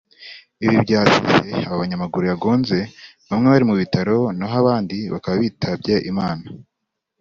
[0.65, 2.77] Ibi byasize abo banyamaguru yagonze
[3.27, 6.45] bamwe bari mu bitaro naho abandi bakaba bitabye Imana